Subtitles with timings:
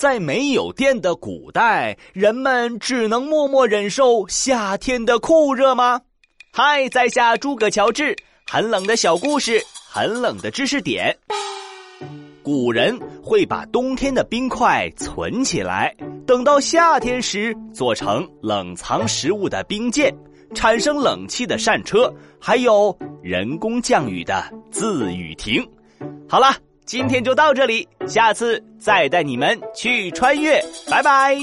[0.00, 6.00] 在没有电的古代，人们只能默默忍受夏天的酷热吗？
[6.50, 8.16] 嗨，在下诸葛乔治，
[8.46, 11.14] 很冷的小故事，很冷的知识点。
[12.42, 15.94] 古人会把冬天的冰块存起来，
[16.26, 20.10] 等到夏天时做成冷藏食物的冰剑，
[20.54, 22.10] 产生冷气的扇车，
[22.40, 25.62] 还有人工降雨的自雨亭。
[26.26, 26.56] 好了。
[26.90, 30.60] 今天就到这里，下次再带你们去穿越，
[30.90, 31.36] 拜拜。